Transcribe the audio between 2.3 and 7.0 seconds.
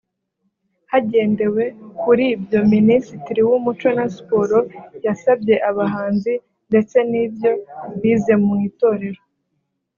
ibyo Minisitiri w’Umuco na Siporo yasabye abahanzi ndetse